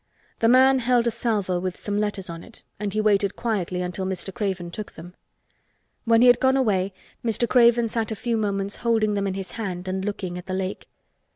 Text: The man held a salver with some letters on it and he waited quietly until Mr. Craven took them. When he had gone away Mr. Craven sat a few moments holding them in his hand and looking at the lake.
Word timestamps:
The 0.39 0.47
man 0.47 0.79
held 0.79 1.05
a 1.05 1.11
salver 1.11 1.59
with 1.59 1.77
some 1.77 1.99
letters 1.99 2.27
on 2.27 2.43
it 2.43 2.63
and 2.79 2.91
he 2.91 2.99
waited 2.99 3.35
quietly 3.35 3.83
until 3.83 4.03
Mr. 4.07 4.33
Craven 4.33 4.71
took 4.71 4.93
them. 4.93 5.13
When 6.05 6.21
he 6.23 6.27
had 6.27 6.39
gone 6.39 6.57
away 6.57 6.91
Mr. 7.23 7.47
Craven 7.47 7.87
sat 7.87 8.11
a 8.11 8.15
few 8.15 8.35
moments 8.35 8.77
holding 8.77 9.13
them 9.13 9.27
in 9.27 9.35
his 9.35 9.51
hand 9.51 9.87
and 9.87 10.03
looking 10.03 10.39
at 10.39 10.47
the 10.47 10.55
lake. 10.55 10.89